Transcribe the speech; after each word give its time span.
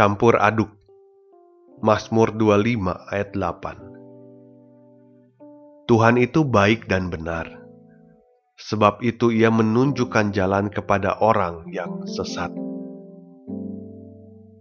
Campur 0.00 0.40
aduk. 0.40 0.72
Mazmur 1.84 2.32
25 2.32 3.12
ayat 3.12 3.36
8. 3.36 5.84
Tuhan 5.84 6.16
itu 6.16 6.40
baik 6.40 6.88
dan 6.88 7.12
benar. 7.12 7.44
Sebab 8.56 9.04
itu 9.04 9.28
ia 9.28 9.52
menunjukkan 9.52 10.32
jalan 10.32 10.72
kepada 10.72 11.20
orang 11.20 11.68
yang 11.68 12.08
sesat. 12.08 12.48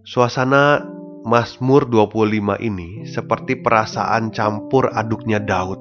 Suasana 0.03 0.83
Mazmur 1.23 1.87
25 1.87 2.59
ini 2.59 3.07
seperti 3.07 3.63
perasaan 3.63 4.35
campur 4.35 4.91
aduknya 4.91 5.39
Daud. 5.39 5.79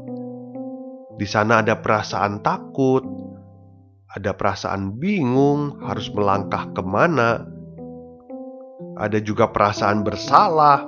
Di 1.19 1.27
sana 1.27 1.66
ada 1.66 1.82
perasaan 1.82 2.47
takut, 2.47 3.02
ada 4.06 4.38
perasaan 4.38 5.02
bingung, 5.02 5.82
harus 5.82 6.06
melangkah 6.14 6.70
ke 6.70 6.82
mana, 6.86 7.57
ada 8.98 9.22
juga 9.22 9.46
perasaan 9.54 10.02
bersalah. 10.02 10.82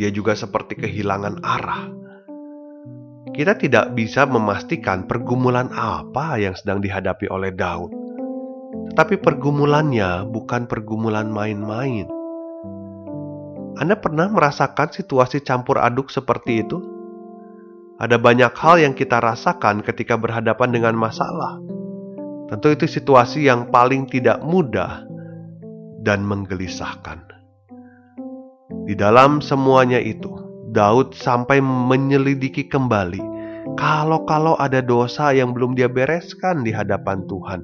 Dia 0.00 0.08
juga 0.08 0.32
seperti 0.32 0.80
kehilangan 0.80 1.44
arah. 1.44 1.84
Kita 3.36 3.54
tidak 3.60 3.92
bisa 3.92 4.24
memastikan 4.24 5.04
pergumulan 5.04 5.68
apa 5.76 6.40
yang 6.40 6.56
sedang 6.56 6.80
dihadapi 6.80 7.28
oleh 7.28 7.52
Daud, 7.52 7.92
tetapi 8.90 9.20
pergumulannya 9.20 10.26
bukan 10.26 10.64
pergumulan 10.64 11.28
main-main. 11.28 12.08
Anda 13.78 13.94
pernah 13.94 14.26
merasakan 14.26 14.90
situasi 14.90 15.44
campur 15.44 15.78
aduk 15.78 16.10
seperti 16.10 16.66
itu? 16.66 16.82
Ada 18.00 18.18
banyak 18.18 18.50
hal 18.58 18.82
yang 18.82 18.94
kita 18.96 19.22
rasakan 19.22 19.86
ketika 19.86 20.18
berhadapan 20.18 20.74
dengan 20.74 20.94
masalah. 20.98 21.62
Tentu, 22.48 22.74
itu 22.74 22.86
situasi 22.90 23.46
yang 23.46 23.70
paling 23.70 24.08
tidak 24.08 24.42
mudah 24.42 25.07
dan 26.02 26.22
menggelisahkan. 26.22 27.38
Di 28.88 28.96
dalam 28.96 29.44
semuanya 29.44 30.00
itu, 30.00 30.32
Daud 30.72 31.12
sampai 31.12 31.60
menyelidiki 31.60 32.68
kembali 32.68 33.20
kalau-kalau 33.76 34.56
ada 34.56 34.80
dosa 34.80 35.32
yang 35.32 35.52
belum 35.52 35.76
dia 35.76 35.88
bereskan 35.88 36.64
di 36.64 36.72
hadapan 36.72 37.24
Tuhan, 37.28 37.60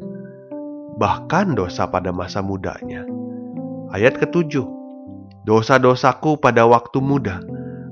bahkan 1.01 1.57
dosa 1.57 1.89
pada 1.89 2.13
masa 2.13 2.45
mudanya. 2.45 3.09
Ayat 3.97 4.21
ketujuh, 4.21 4.69
dosa-dosaku 5.49 6.37
pada 6.41 6.69
waktu 6.69 7.01
muda 7.01 7.41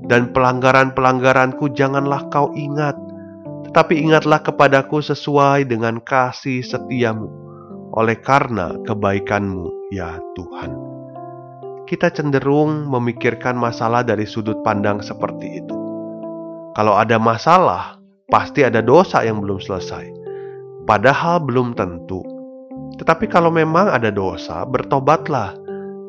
dan 0.05 0.29
pelanggaran-pelanggaranku 0.29 1.73
janganlah 1.73 2.27
kau 2.29 2.53
ingat, 2.53 2.93
tetapi 3.69 3.97
ingatlah 3.97 4.45
kepadaku 4.45 5.01
sesuai 5.01 5.65
dengan 5.65 5.97
kasih 6.05 6.61
setiamu, 6.61 7.29
oleh 7.97 8.17
karena 8.21 8.77
kebaikanmu 8.85 9.82
ya 9.93 10.17
Tuhan. 10.33 10.73
Kita 11.85 12.09
cenderung 12.09 12.89
memikirkan 12.89 13.53
masalah 13.53 14.01
dari 14.01 14.25
sudut 14.25 14.57
pandang 14.65 15.05
seperti 15.05 15.61
itu. 15.61 15.77
Kalau 16.73 16.97
ada 16.97 17.21
masalah, 17.21 18.01
pasti 18.33 18.65
ada 18.65 18.81
dosa 18.81 19.21
yang 19.21 19.45
belum 19.45 19.61
selesai. 19.61 20.09
Padahal 20.89 21.45
belum 21.45 21.77
tentu. 21.77 22.25
Tetapi 22.97 23.29
kalau 23.29 23.53
memang 23.53 23.93
ada 23.93 24.09
dosa, 24.09 24.65
bertobatlah. 24.65 25.53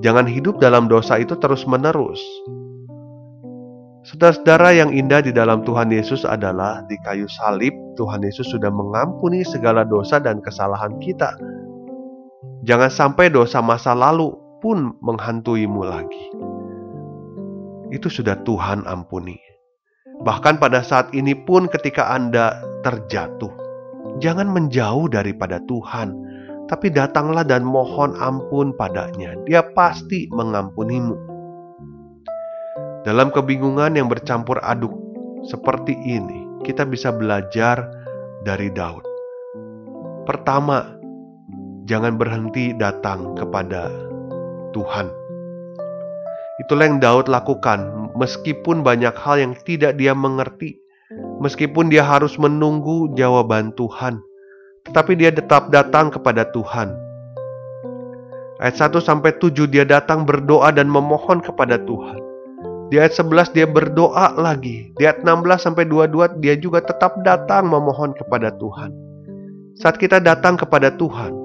Jangan 0.01 0.25
hidup 0.25 0.57
dalam 0.57 0.89
dosa 0.89 1.21
itu 1.21 1.37
terus-menerus. 1.37 2.21
Saudara-saudara 4.05 4.73
yang 4.77 4.93
indah 4.93 5.25
di 5.25 5.33
dalam 5.33 5.65
Tuhan 5.65 5.89
Yesus 5.89 6.29
adalah 6.29 6.85
di 6.89 6.97
kayu 7.05 7.25
salib, 7.29 7.73
Tuhan 7.97 8.21
Yesus 8.21 8.53
sudah 8.53 8.69
mengampuni 8.69 9.45
segala 9.49 9.81
dosa 9.85 10.21
dan 10.21 10.45
kesalahan 10.45 10.93
kita 11.01 11.33
Jangan 12.65 12.89
sampai 12.89 13.29
dosa 13.29 13.61
masa 13.61 13.93
lalu 13.93 14.33
pun 14.65 14.97
menghantuimu 15.05 15.85
lagi. 15.85 16.33
Itu 17.93 18.09
sudah 18.09 18.41
Tuhan 18.41 18.89
ampuni. 18.89 19.37
Bahkan 20.25 20.57
pada 20.57 20.81
saat 20.81 21.13
ini 21.13 21.37
pun 21.37 21.69
ketika 21.69 22.09
Anda 22.09 22.65
terjatuh, 22.81 23.53
jangan 24.25 24.49
menjauh 24.49 25.13
daripada 25.13 25.61
Tuhan, 25.69 26.17
tapi 26.65 26.89
datanglah 26.89 27.45
dan 27.45 27.69
mohon 27.69 28.17
ampun 28.17 28.73
padanya. 28.73 29.37
Dia 29.45 29.61
pasti 29.77 30.33
mengampunimu. 30.33 31.37
Dalam 33.05 33.29
kebingungan 33.29 34.01
yang 34.01 34.09
bercampur 34.09 34.57
aduk 34.65 34.97
seperti 35.45 35.93
ini, 36.09 36.65
kita 36.65 36.89
bisa 36.89 37.13
belajar 37.13 37.85
dari 38.49 38.73
Daud. 38.73 39.05
Pertama, 40.25 41.04
jangan 41.85 42.17
berhenti 42.17 42.73
datang 42.77 43.37
kepada 43.37 43.93
Tuhan. 44.73 45.13
Itulah 46.65 46.85
yang 46.89 46.99
Daud 47.03 47.27
lakukan, 47.29 48.11
meskipun 48.17 48.81
banyak 48.81 49.13
hal 49.19 49.37
yang 49.43 49.53
tidak 49.69 50.01
dia 50.01 50.17
mengerti, 50.17 50.81
meskipun 51.43 51.93
dia 51.93 52.07
harus 52.07 52.41
menunggu 52.41 53.13
jawaban 53.19 53.75
Tuhan, 53.77 54.23
tetapi 54.89 55.13
dia 55.19 55.35
tetap 55.35 55.69
datang 55.69 56.09
kepada 56.09 56.49
Tuhan. 56.55 56.95
Ayat 58.63 58.79
1 58.81 59.03
sampai 59.03 59.35
7 59.37 59.67
dia 59.67 59.83
datang 59.83 60.23
berdoa 60.23 60.71
dan 60.71 60.87
memohon 60.87 61.43
kepada 61.43 61.77
Tuhan. 61.85 62.23
Di 62.89 63.03
ayat 63.03 63.19
11 63.19 63.51
dia 63.51 63.67
berdoa 63.67 64.39
lagi. 64.39 64.95
Di 64.95 65.11
ayat 65.11 65.27
16 65.27 65.59
sampai 65.59 65.85
22 65.91 66.39
dia 66.39 66.55
juga 66.55 66.79
tetap 66.79 67.19
datang 67.27 67.67
memohon 67.67 68.15
kepada 68.15 68.55
Tuhan. 68.55 68.95
Saat 69.75 69.99
kita 69.99 70.23
datang 70.23 70.55
kepada 70.55 70.95
Tuhan, 70.95 71.44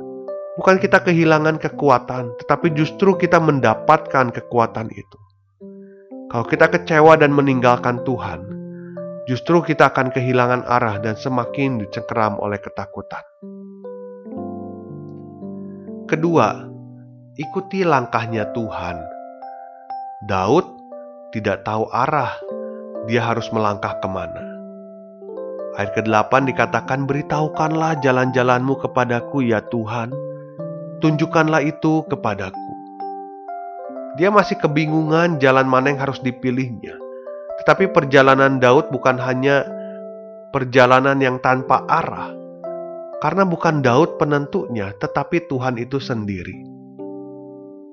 Bukan 0.59 0.75
kita 0.75 0.99
kehilangan 1.07 1.55
kekuatan, 1.55 2.35
tetapi 2.43 2.75
justru 2.75 3.15
kita 3.15 3.39
mendapatkan 3.39 4.27
kekuatan 4.27 4.91
itu. 4.91 5.19
Kalau 6.27 6.43
kita 6.43 6.67
kecewa 6.67 7.15
dan 7.15 7.31
meninggalkan 7.31 8.03
Tuhan, 8.03 8.43
justru 9.23 9.63
kita 9.63 9.87
akan 9.87 10.11
kehilangan 10.11 10.67
arah 10.67 10.99
dan 10.99 11.15
semakin 11.15 11.79
dicengkeram 11.79 12.35
oleh 12.43 12.59
ketakutan. 12.59 13.23
Kedua, 16.11 16.67
ikuti 17.39 17.87
langkahnya 17.87 18.51
Tuhan. 18.51 18.99
Daud 20.27 20.67
tidak 21.31 21.63
tahu 21.63 21.87
arah, 21.87 22.35
dia 23.07 23.23
harus 23.23 23.47
melangkah 23.55 23.95
ke 24.03 24.11
mana. 24.11 24.43
Ayat 25.79 25.95
ke-8 25.95 26.51
dikatakan, 26.51 27.07
Beritahukanlah 27.07 28.03
jalan-jalanmu 28.03 28.75
kepadaku 28.83 29.47
ya 29.47 29.63
Tuhan, 29.71 30.11
tunjukkanlah 30.99 31.63
itu 31.63 32.03
kepadaku. 32.11 32.71
Dia 34.19 34.29
masih 34.29 34.59
kebingungan 34.59 35.39
jalan 35.39 35.65
mana 35.65 35.95
yang 35.95 36.03
harus 36.03 36.19
dipilihnya. 36.19 36.99
Tetapi 37.63 37.91
perjalanan 37.95 38.59
Daud 38.59 38.91
bukan 38.91 39.15
hanya 39.15 39.63
perjalanan 40.51 41.19
yang 41.23 41.39
tanpa 41.39 41.87
arah. 41.87 42.35
Karena 43.19 43.43
bukan 43.43 43.83
Daud 43.83 44.15
penentunya, 44.15 44.95
tetapi 44.95 45.47
Tuhan 45.47 45.75
itu 45.75 45.99
sendiri. 45.99 46.55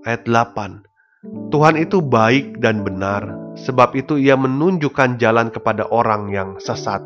Ayat 0.06 0.22
8. 0.26 1.50
Tuhan 1.50 1.74
itu 1.82 1.98
baik 1.98 2.62
dan 2.62 2.86
benar, 2.86 3.26
sebab 3.58 3.98
itu 3.98 4.14
ia 4.14 4.38
menunjukkan 4.38 5.18
jalan 5.18 5.50
kepada 5.50 5.90
orang 5.90 6.30
yang 6.30 6.54
sesat. 6.62 7.02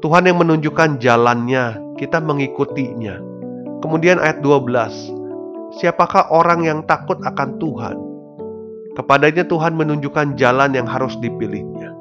Tuhan 0.00 0.24
yang 0.24 0.40
menunjukkan 0.40 0.96
jalannya, 0.96 1.96
kita 2.00 2.24
mengikutinya 2.24 3.37
Kemudian 3.78 4.18
ayat 4.18 4.42
12. 4.42 5.78
Siapakah 5.78 6.34
orang 6.34 6.66
yang 6.66 6.80
takut 6.90 7.22
akan 7.22 7.62
Tuhan? 7.62 7.96
Kepadanya 8.98 9.46
Tuhan 9.46 9.78
menunjukkan 9.78 10.34
jalan 10.34 10.74
yang 10.74 10.90
harus 10.90 11.14
dipilihnya. 11.22 11.94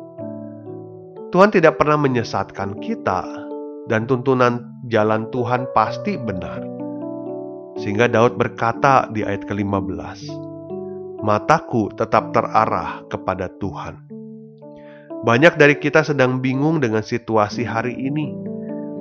Tuhan 1.30 1.54
tidak 1.54 1.78
pernah 1.78 2.00
menyesatkan 2.02 2.82
kita 2.82 3.22
dan 3.86 4.10
tuntunan 4.10 4.66
jalan 4.90 5.30
Tuhan 5.30 5.70
pasti 5.78 6.18
benar. 6.18 6.66
Sehingga 7.78 8.10
Daud 8.10 8.42
berkata 8.42 9.06
di 9.14 9.22
ayat 9.22 9.46
ke-15, 9.46 10.34
Mataku 11.22 11.94
tetap 11.94 12.34
terarah 12.34 13.06
kepada 13.06 13.54
Tuhan. 13.62 14.02
Banyak 15.22 15.62
dari 15.62 15.78
kita 15.78 16.02
sedang 16.02 16.42
bingung 16.42 16.82
dengan 16.82 17.06
situasi 17.06 17.62
hari 17.62 17.94
ini 17.94 18.57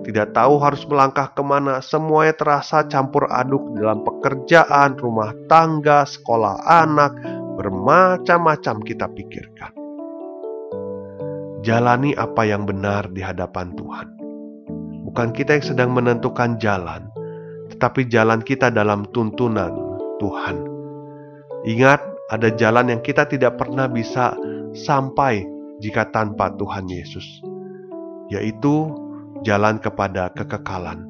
tidak 0.07 0.39
tahu 0.39 0.63
harus 0.63 0.87
melangkah 0.87 1.35
ke 1.35 1.43
mana, 1.43 1.83
semuanya 1.83 2.39
terasa 2.39 2.87
campur 2.87 3.27
aduk 3.27 3.75
dalam 3.75 4.07
pekerjaan, 4.07 4.95
rumah 5.03 5.35
tangga, 5.51 6.07
sekolah 6.07 6.63
anak, 6.63 7.11
bermacam-macam 7.59 8.87
kita 8.87 9.11
pikirkan. 9.11 9.75
Jalani 11.67 12.15
apa 12.15 12.47
yang 12.47 12.71
benar 12.71 13.11
di 13.11 13.19
hadapan 13.19 13.75
Tuhan. 13.75 14.09
Bukan 15.11 15.35
kita 15.35 15.59
yang 15.59 15.67
sedang 15.67 15.91
menentukan 15.91 16.55
jalan, 16.63 17.11
tetapi 17.75 18.07
jalan 18.07 18.39
kita 18.47 18.71
dalam 18.71 19.11
tuntunan 19.11 19.75
Tuhan. 20.23 20.71
Ingat, 21.67 21.99
ada 22.31 22.55
jalan 22.55 22.95
yang 22.95 23.03
kita 23.03 23.27
tidak 23.27 23.59
pernah 23.59 23.91
bisa 23.91 24.39
sampai 24.71 25.43
jika 25.83 26.07
tanpa 26.15 26.55
Tuhan 26.55 26.87
Yesus, 26.87 27.27
yaitu 28.31 29.06
jalan 29.45 29.83
kepada 29.83 30.33
kekekalan. 30.33 31.05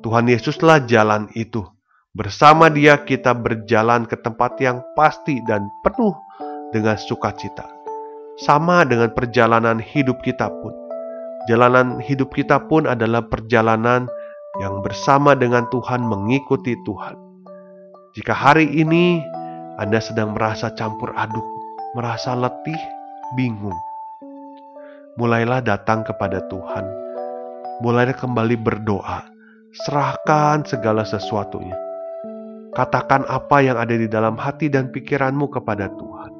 Tuhan 0.00 0.30
Yesuslah 0.30 0.88
jalan 0.88 1.28
itu. 1.36 1.64
Bersama 2.10 2.66
Dia 2.72 2.98
kita 3.06 3.36
berjalan 3.36 4.02
ke 4.08 4.18
tempat 4.18 4.58
yang 4.58 4.82
pasti 4.98 5.38
dan 5.46 5.68
penuh 5.86 6.16
dengan 6.74 6.98
sukacita. 6.98 7.68
Sama 8.40 8.82
dengan 8.88 9.12
perjalanan 9.12 9.78
hidup 9.78 10.18
kita 10.24 10.48
pun. 10.48 10.72
Jalanan 11.46 12.00
hidup 12.02 12.32
kita 12.32 12.66
pun 12.66 12.88
adalah 12.88 13.22
perjalanan 13.22 14.08
yang 14.58 14.82
bersama 14.82 15.38
dengan 15.38 15.68
Tuhan 15.70 16.02
mengikuti 16.02 16.74
Tuhan. 16.82 17.14
Jika 18.18 18.34
hari 18.34 18.66
ini 18.66 19.22
Anda 19.78 20.02
sedang 20.02 20.34
merasa 20.34 20.74
campur 20.74 21.14
aduk, 21.14 21.46
merasa 21.94 22.34
letih, 22.34 22.80
bingung, 23.38 23.76
mulailah 25.14 25.62
datang 25.62 26.02
kepada 26.02 26.42
Tuhan 26.50 26.99
mulai 27.80 28.12
kembali 28.12 28.60
berdoa. 28.60 29.24
Serahkan 29.72 30.68
segala 30.68 31.02
sesuatunya. 31.02 31.76
Katakan 32.76 33.26
apa 33.26 33.64
yang 33.64 33.80
ada 33.80 33.96
di 33.96 34.06
dalam 34.06 34.38
hati 34.38 34.70
dan 34.70 34.92
pikiranmu 34.92 35.50
kepada 35.50 35.90
Tuhan. 35.90 36.32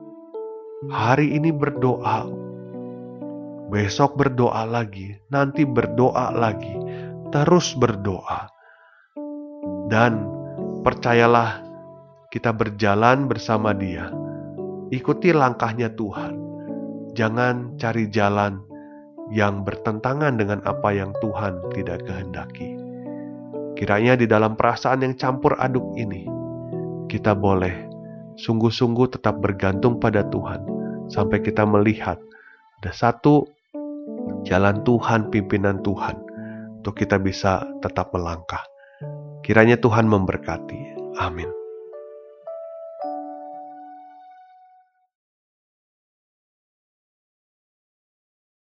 Hari 0.88 1.36
ini 1.36 1.50
berdoa, 1.50 2.28
besok 3.68 4.16
berdoa 4.16 4.64
lagi, 4.64 5.16
nanti 5.28 5.66
berdoa 5.66 6.32
lagi, 6.32 6.72
terus 7.34 7.74
berdoa. 7.76 8.48
Dan 9.90 10.24
percayalah, 10.86 11.60
kita 12.30 12.54
berjalan 12.54 13.26
bersama 13.26 13.74
Dia. 13.74 14.08
Ikuti 14.94 15.34
langkahnya 15.34 15.92
Tuhan. 15.98 16.38
Jangan 17.18 17.74
cari 17.74 18.06
jalan 18.06 18.69
yang 19.30 19.62
bertentangan 19.62 20.36
dengan 20.36 20.58
apa 20.66 20.90
yang 20.90 21.14
Tuhan 21.22 21.62
tidak 21.72 22.02
kehendaki. 22.06 22.74
Kiranya 23.78 24.18
di 24.18 24.26
dalam 24.26 24.58
perasaan 24.58 25.06
yang 25.06 25.14
campur 25.16 25.56
aduk 25.56 25.86
ini, 25.96 26.26
kita 27.06 27.32
boleh 27.32 27.72
sungguh-sungguh 28.36 29.16
tetap 29.16 29.38
bergantung 29.38 30.02
pada 30.02 30.26
Tuhan 30.28 30.60
sampai 31.08 31.40
kita 31.40 31.64
melihat 31.64 32.18
ada 32.82 32.92
satu 32.92 33.46
jalan 34.44 34.82
Tuhan, 34.82 35.28
pimpinan 35.28 35.80
Tuhan, 35.80 36.16
untuk 36.80 36.96
kita 36.96 37.20
bisa 37.20 37.64
tetap 37.84 38.12
melangkah. 38.12 38.62
Kiranya 39.44 39.76
Tuhan 39.80 40.08
memberkati. 40.08 40.80
Amin. 41.20 41.48